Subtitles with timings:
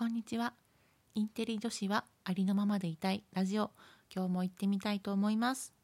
[0.00, 0.54] こんにちは。
[1.14, 3.22] インテリ女子はありのままでいたい。
[3.34, 3.70] ラジオ。
[4.10, 5.74] 今日も行ってみたいと思います。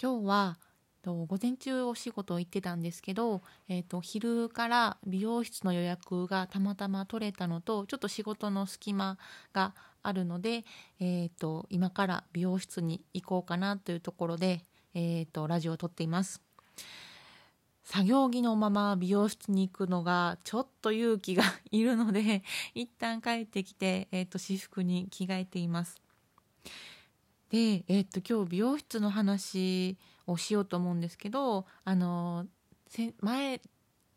[0.00, 0.58] 今日は
[1.02, 9.18] と午前中お仕事行ってたんですけど、えー、と昼から美容室の予約がたまたま取れたのとちょっと仕事の隙間
[9.52, 10.64] があるので、
[10.98, 14.64] えー、と今から美容室に行こうかなというところで、
[14.94, 16.40] えー、とラジオを撮っています。
[17.88, 22.42] 作業着のまま美容室に行くのがちょっと勇気がいるので
[22.74, 25.96] 一旦帰ってきて、えーと、私服に着替えています。
[27.48, 29.96] で、えーと、今日美容室の話
[30.26, 32.46] をしようと思うんですけどあの
[33.20, 33.62] 前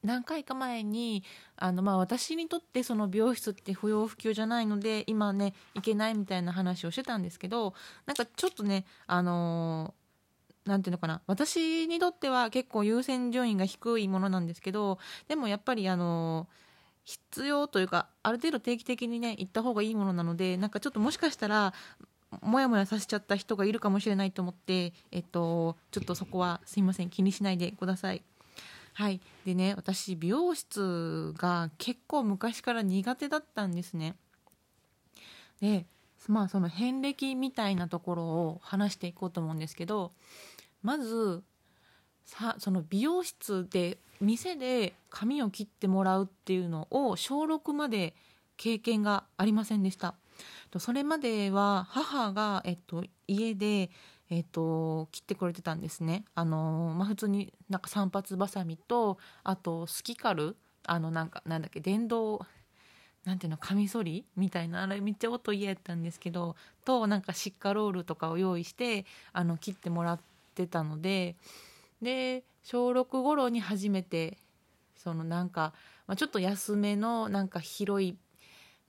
[0.03, 1.23] 何回か前に
[1.55, 7.73] あの、まあ、私にとってその美容室って不要不急じゃないので今ね行けないみたいな話をしてたんですけど
[8.05, 9.93] なんかちょっとねあの
[10.65, 16.47] なんていうのかな私にとっては結構優先順位が低いものなんですけどでもやっぱりあの
[17.03, 21.73] 必要というかある程度定期的にね行った方がいいものなのでなんかちょっともしかしたら
[22.41, 28.23] もやもやさせちゃった人がいるかもしれないと思ってえっとちょっとそこはすいません気にしないでください。
[28.93, 34.15] はいでね私美容室が結構昔から苦手だったんですね。
[35.59, 35.85] で
[36.27, 40.12] まあその遍歴みたいなところを話していこうと思うんですけど
[40.82, 41.43] まず
[42.26, 48.13] さその美容室で店で髪を切ってもらうっていうのを小6まで
[48.57, 50.15] 経験がありませんでした。
[50.77, 53.90] それまでは母が、えっと、家で、
[54.29, 56.23] えっと、切ってくれてたんですね。
[56.35, 62.45] あのまあ、普通になんか散髪ばさみとあとスキカルあのなんかなんだっけ電動
[63.26, 70.31] なんていうのカミソリみたいなあれめっちゃ音嫌やったんですけどとなんかシッカロールとかを用意してあの切ってもらって
[70.66, 71.35] てたので
[72.01, 74.38] で小6頃に初めて
[74.95, 75.73] そのなんか、
[76.07, 78.16] まあ、ちょっと安めのなんか広い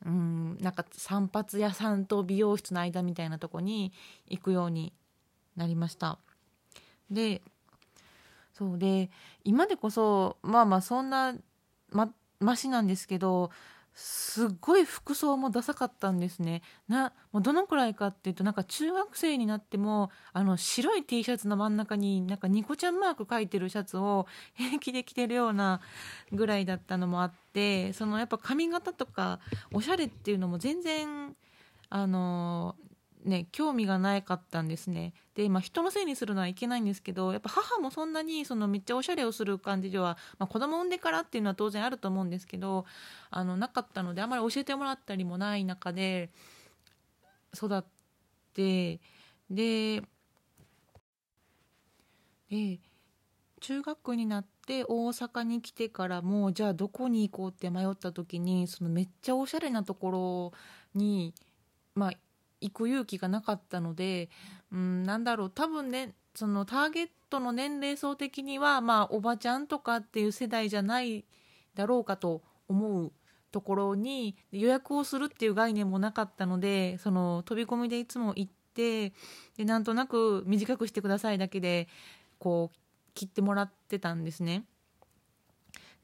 [0.05, 3.93] うんなんか散髪屋さんと美容室の間みたいなとこに
[4.29, 4.93] 行くように
[5.57, 6.19] なりました。
[7.11, 7.43] で
[8.53, 9.11] そうで
[9.45, 11.35] 今でこそまあまあそんな
[11.91, 13.51] まマシなんですけど
[13.95, 16.63] すっごい服装もダサかったんですね。
[16.89, 25.81] なもうどのくらいかっていうとなんか中学生になってもあの白い T シャツの真ん中になんかニコちゃんマーク書いてるシャツを 平気で着てるような
[26.33, 29.41] ぐらいだったのもあってそのやっぱ髪型とか
[29.73, 31.37] おしゃれっていうのも全然
[31.91, 32.77] あの
[33.25, 35.15] ね興味がなかったんですね。
[35.35, 42.85] で、まあ、人のせいにするのはいけないんですけどやっぱ母もそんなにそのめっちゃおしゃれをする感じでは、まあ、子供産んでからっていうのは当然あると思うんですけど
[43.31, 46.31] あのなかったのであまり教えてもらったりもない中で
[47.55, 47.85] 育っ
[48.55, 49.01] て
[49.51, 50.03] で
[52.51, 52.81] で
[53.61, 60.53] 中学になって大阪に来てからもうじゃあどこに行こうって迷った時にそのめっちゃおしゃれなとこ
[60.95, 61.33] ろに
[61.95, 62.13] まあ
[62.63, 64.31] 行く勇気がなかったので、
[64.73, 71.25] うん、なんだろう多分ねそのターゲットの年齢層的にはまあおばちゃんとかっていう世代じゃない
[71.75, 73.13] だろうかと思う
[73.51, 79.13] ところに予約をするっていう概念もなかったのでその飛び込みでいつも行って
[79.57, 81.89] でなんとなく短くしてくださいだけで
[82.39, 82.77] こう
[83.15, 84.65] 切ってもらってたんですね。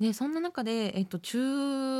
[0.00, 1.38] でそんな中で、えっと、中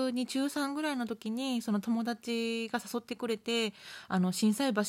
[0.08, 3.72] 2中3ぐらいの時にその友達が誘ってくれて
[4.06, 4.82] あの心斎橋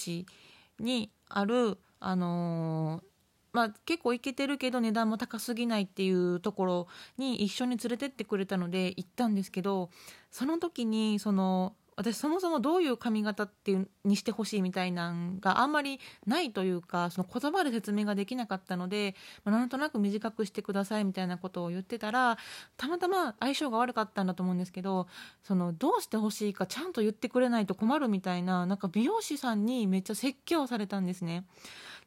[0.79, 3.03] にある、あのー、
[3.51, 6.87] まあ、結構行けてるけど値段も高すぎないっていうところ
[7.17, 9.89] に一緒に連れてってくれたので行ったんですけど
[10.29, 22.37] その時にその私そもそもどういう髪型っていうにしてほしいみたいなんがあんまりないというかその言葉で説明ができなかったので、まあ、なんとなく短くしてくださいみたいなことを言ってたら
[22.77, 25.07] たまたま相性が悪かったんだと思うんですけど
[25.43, 31.43] そのどうしてほしいかちゃんと言ってくれないと困るみたいななんか美容師さんにめっちゃ説教されたんですね。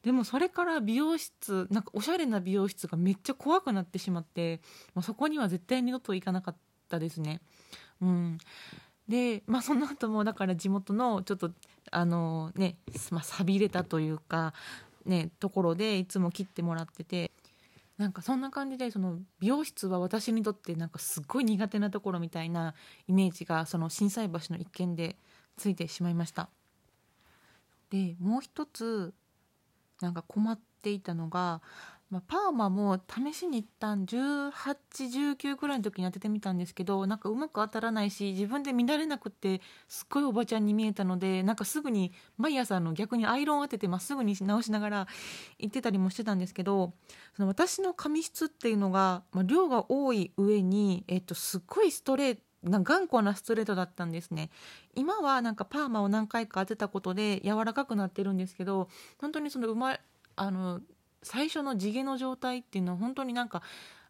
[0.02, 4.62] でもそれから美容室なんかおしゃれな美容室がめっちゃ怖くなってしまって、
[4.94, 6.56] まあ、そこには絶対二度と行かなかっ
[6.88, 7.42] たですね。
[8.00, 8.38] うん、
[9.12, 11.50] でまあその後もだから地元のちょっと
[11.90, 12.76] あのね、
[13.10, 14.54] まあ、寂れたというか
[15.04, 17.30] ねところでいつも切ってもらってて
[17.98, 22.72] なんかそんな感じでその美容室は私にとってなんかすっごい苦手なところみたいな
[23.06, 25.16] イメージがその心斎橋の一件で
[25.58, 26.48] ついてしまいました。
[27.90, 29.12] でもう一つ
[30.00, 31.60] なんか困っていたのが
[32.12, 45.08] まあ、パーマも試しに一旦1819くらいの時に当ててみたんですけどなんかうまく当たらないし自分で乱れなくってすっごいおばちゃんに見えたのでなんかすぐに毎朝の逆にアイロン当ててまっすぐに直しながら
[45.58, 46.92] 行ってたりもしてたんですけど
[47.34, 54.48] その私の髪質っていうのが、まあ、量が多い上に、えっと、すっごいストレートな頑固なストレートだったんですね。
[54.94, 58.88] 今はなんかパーマを何回か当てたことで柔らかくなってるんですけど
[59.18, 59.98] 本当にその生ま
[60.36, 60.80] あの
[61.22, 63.62] 最初の地毛の状態っていうのは本当になんか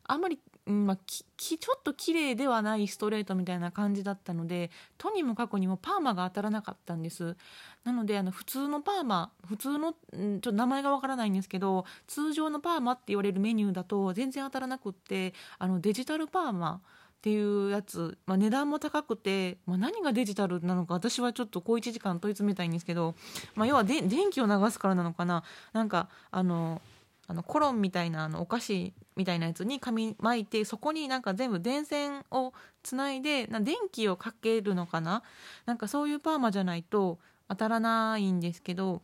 [0.05, 7.37] あんまり、まあ、ききちょっと綺麗ではないストレートみたいな感じだったのでとにもかくにもパーマが当たらなかったんです。
[7.85, 23.15] なのであの普通のパーマ普通の、ちょっと名前がわからないんですけど通常のパーマって言われるメニューだと全然当たらなくってあのデジタルパーマっていうやつ、まあ、値段も高くて、まあ、何がデジタルなのか私はちょっと小1時間問い詰めたいんですけど、
[23.55, 25.45] まあ、要はで電気を流すからなのかな。
[25.73, 26.83] なんかあの
[27.33, 32.53] あのコロンみたいなあのお菓子みたいなやつに紙巻いてそこになんか全部電線を
[32.83, 35.23] つないでな電気をかけるのかな？
[35.65, 37.19] なんかそういうパーマじゃないと
[37.49, 39.01] 当たらないんですけど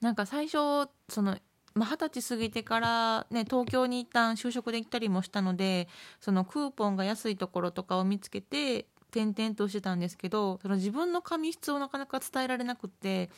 [0.00, 1.36] なんか最初その
[1.74, 5.88] まあ、20歳過ぎてから、ね、東京に一旦就職で行ったりもしたので
[6.20, 13.28] そのクーポンが安いところとかを見つけて転々としてたんですけどその自分の髪質をなかなか伝えられなくって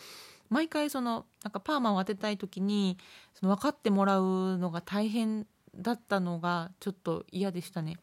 [0.48, 2.98] 毎回そのなんかパーマを当てたい時に
[3.34, 7.98] その分かってもらうのが大変だったのがちょっと嫌でしたね。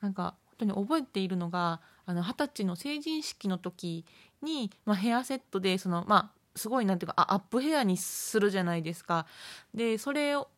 [0.00, 4.04] なんか本当に覚えているのが二十歳の成人式の時
[4.42, 9.26] に、まあ、ヘアセットでその、まあ、すごいなんていうかアップヘアにするじゃないですか。
[9.74, 10.48] でそれを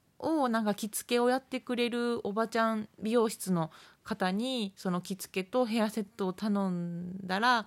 [0.48, 3.70] なんか着付けをやってくれるおばちゃん美容室の
[4.10, 7.66] 方にその着付けとヘアセットを頼んだら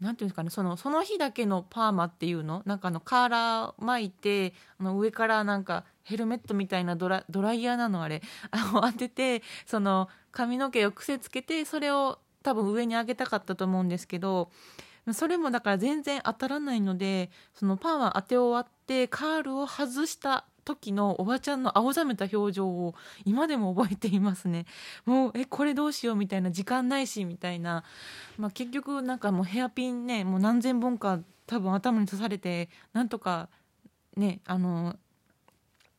[0.00, 14.50] 何ていうんですかねそのその日だけのパーマっていうのなんかあのカーラー巻いてあの上からなんかヘルメットみたいなドラドライヤーなのあれあの当ててその髪の毛を癖つけてそれを多分上に上げたかったと思うんですけど
[15.12, 22.94] それもだから全然当たらないのでそのパーマ当て終わってカールを外した時のおばちゃんの青ざめた表情を
[23.24, 24.66] 今でも覚えていますね。
[25.04, 27.84] もうえこれどうしようみたいな時間ないしみたいな、
[28.38, 33.48] まあ、結局なんかもうヘアピンねもう何千本か多分頭に刺されてなんとか
[34.16, 34.96] ねあの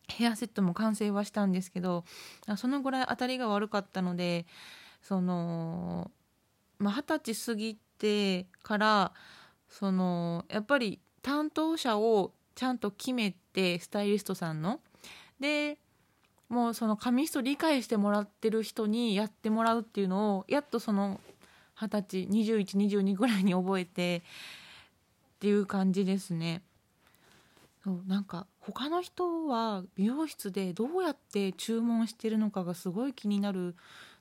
[0.07, 2.03] ヘアセットも完成はしたんですけど
[2.57, 4.45] そのぐらい当たりが悪かったので
[5.01, 6.11] その
[6.79, 9.13] まあ、20歳過ぎてから
[9.69, 14.79] そのやっぱり担当者をちゃんと決めてスタイリストさんの
[15.39, 15.77] で
[16.49, 21.19] もうその髪質理解してもらってる人にやってもらうっていうのをやっとその
[21.79, 24.23] 二十歳2122ぐらいに覚えて
[25.35, 26.61] っていう感じですね。
[27.83, 33.75] そうなんか他の人は美容室でどうやって注文してるのかがすごい気になる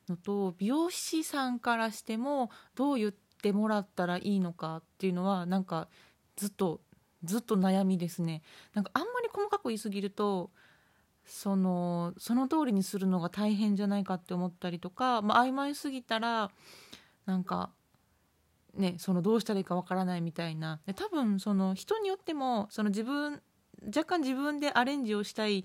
[0.09, 5.89] のと美容師さんからしてもどう言ってもらったらいいのかっていうのはなんか
[6.37, 6.81] ずっと
[7.25, 8.43] ずっと悩みですね。
[8.75, 10.51] なんかあんまり細かく言いすぎると
[11.27, 16.51] そのその通りにするのが大変じゃないかって思ったりとか、まあ、曖昧すぎたら
[17.27, 17.71] なんか
[18.75, 20.81] ねそのどうしたらいいかわからないみたいな。
[20.87, 23.41] で多分その人によってもその自分
[23.87, 25.65] 若干自分でアレンジをしたい、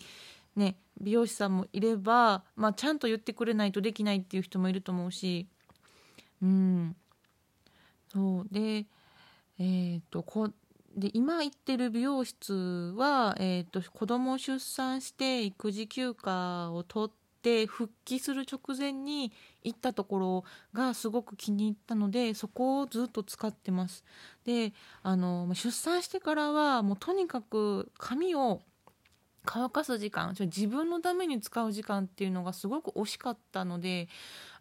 [0.55, 5.47] ね、美容師さんもいれば、まあ、ちゃんと言ってくれないとできないっていう人もいると思うし。
[6.41, 6.95] うん。
[8.11, 8.47] そう。
[8.51, 8.85] で
[9.59, 10.49] えー、っとこ
[10.95, 19.31] で今行ってる美容室は、えーと、子供を出産して育児休暇を取って復帰する直前に
[19.63, 20.43] 行ったところ
[20.73, 24.03] がすごく気に入ったのでそこをずっと使ってます。
[24.45, 24.73] で
[25.03, 28.61] あの出産してからはもうとにかく髪を
[29.45, 34.07] 乾かす時間自分のために使う時間っていうのがすごく惜しかったので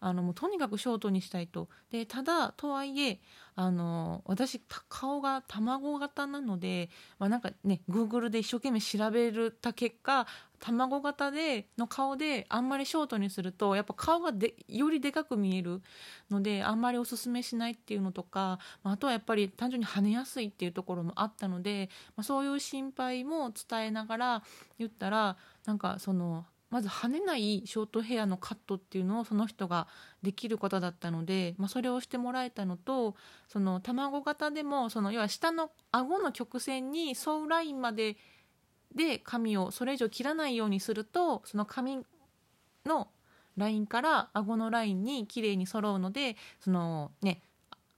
[0.01, 1.69] あのもうとにかくショートにしたいと。
[1.91, 3.21] でただとはいえ
[3.55, 10.27] あの私顔が卵型なので、まあ、なんかね Google で一生懸命調べた結果
[10.61, 15.83] 卵型での顔であんまりショートにするとやっぱ顔がでよりでかく見える
[16.31, 24.43] のであんまりおすすめしないっていうのとかまあとはやっぱり単純に跳ねやすいっていうところもあったので、まあ、そういう心配も伝えながら
[24.79, 29.87] 言ったらなんかそのまず跳ねないショートヘアのカットっていうのをその人が
[30.23, 33.15] できる方だったので、まあ、それをしてもらえたのと
[33.49, 38.17] その卵型でもその要は下の顎の曲線に沿うラインまで
[38.95, 42.05] で髪をそれ以上切らないようにするとその髪
[42.85, 43.09] の
[43.57, 47.43] ラインから顎のラインに綺麗に揃うのでそのね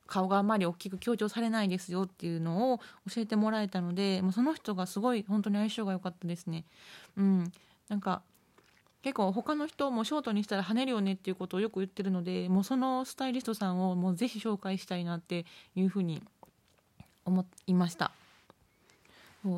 [0.06, 6.64] 顔があまり大きく強調されないですよっていうのを教えてもらえたのでもうその人がすごい本当に相性が良かったですね。
[7.16, 7.52] うん、
[7.88, 8.22] なんか
[9.02, 16.22] 結構他の人もショートにしたら跳ねるよねっていうことをよく言ってるのでもうそのスタイリストさんをもうぜひ紹介したいなっていうふうに
[17.24, 18.12] 思いました。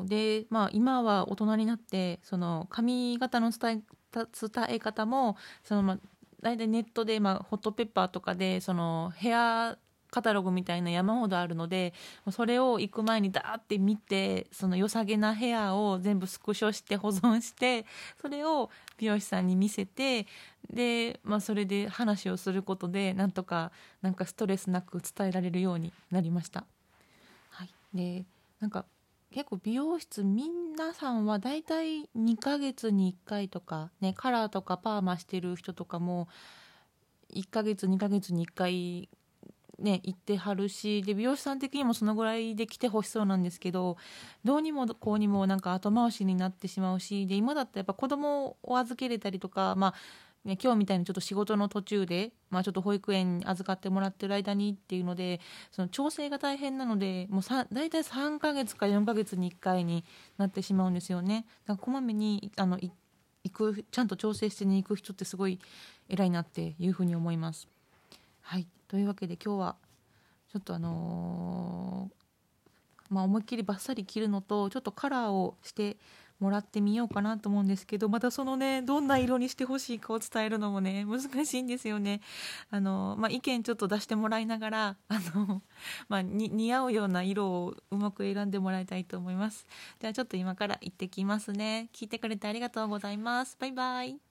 [0.05, 5.97] で、まあ、今は大人になってその髪型の伝え伝え方もその、ま
[6.41, 9.77] 大体ネットで、まあ、ホットペッパーとかでそのヘア
[10.13, 11.91] カタログみたいな山ほどあるので
[12.29, 17.87] それを行く前にダーって見てその良さげなヘアを全部スクショして保存して
[18.21, 20.27] それを美容師さんに見せて
[20.71, 23.71] で、まあ、それで話をすることでなんとか
[24.03, 26.63] なんかストレスなく伝えられるようになりました。
[27.49, 28.23] はい、で
[28.59, 28.85] なんか
[29.31, 36.27] 結構美容室皆さんはだいたい2ヶ月に1回とかねカラーとかパーマしてる人とかも
[37.33, 39.09] 1ヶ月2ヶ月に1回
[39.79, 43.97] ね行ってはるしで美容師さん的にもそのぐらいで来てほしそうなんですけど
[44.43, 49.93] どうにもこうにもなんか後回しになってしまうしで今だったらやっぱ子供を預けれたりとかまあ
[50.45, 55.39] ね、今日みたいにちょっと仕事の途中で、まあ、ちょっと保育園預かってもらってる間にっていうので
[55.71, 60.03] その調整が大変なのでもう大体3ヶ月か4ヶ月に1回に
[60.37, 61.45] なってしまうんですよね。
[61.65, 62.91] だからこまめにあの行
[63.53, 65.59] くちゃんと調整してに行く人ってすごい
[66.09, 67.69] 偉いなっていうふうに思います。
[68.41, 69.75] はいというわけで今日は
[70.51, 75.97] ちょっとあのー、まあ、思いっきりバッサリ切るのとちょっとカラーをして
[76.39, 82.21] もらってみようかなと思うんですけどまたそのねどんな色にしてほしいかを伝えるのもね難しいんですよね。
[82.69, 85.63] あのまあ、意見ちょっと出してもらいながらあの、
[86.07, 89.65] まあ、似合うような色をうまく選んでもらいたいと思います。
[90.01, 91.89] ではちょっと今から行ってきますね。
[91.93, 93.57] 聞いてくれてありがとうございます。
[93.59, 94.23] バイバイ。